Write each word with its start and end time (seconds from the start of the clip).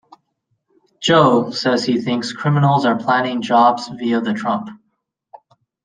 Joe 0.99 1.51
says 1.51 1.83
he 1.85 2.01
thinks 2.01 2.33
criminals 2.33 2.85
are 2.85 2.97
planning 2.97 3.39
jobs 3.43 3.87
via 3.87 4.19
the 4.19 4.33
Trump. 4.33 4.69